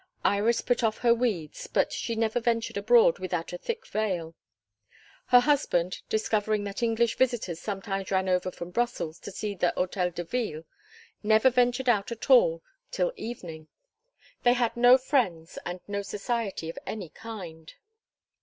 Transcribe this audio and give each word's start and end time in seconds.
Iris 0.25 0.61
put 0.61 0.83
off 0.83 0.97
her 0.97 1.13
weeds, 1.13 1.67
but 1.67 1.93
she 1.93 2.15
never 2.15 2.39
ventured 2.39 2.75
abroad 2.75 3.19
without 3.19 3.53
a 3.53 3.57
thick 3.59 3.85
veil. 3.85 4.33
Her 5.27 5.41
husband, 5.41 6.01
discovering 6.09 6.63
that 6.63 6.81
English 6.81 7.17
visitors 7.17 7.59
sometimes 7.59 8.09
ran 8.09 8.27
over 8.27 8.49
from 8.49 8.71
Brussels 8.71 9.19
to 9.19 9.29
see 9.31 9.53
the 9.53 9.73
Hotel 9.77 10.09
de 10.09 10.23
Ville, 10.23 10.63
never 11.21 11.51
ventured 11.51 11.87
out 11.87 12.11
at 12.11 12.31
all 12.31 12.63
till 12.89 13.13
evening. 13.15 13.67
They 14.41 14.53
had 14.53 14.75
no 14.75 14.97
friends 14.97 15.59
and 15.67 15.81
no 15.87 16.01
society 16.01 16.67
of 16.67 16.79
any 16.87 17.09
kind. 17.09 17.71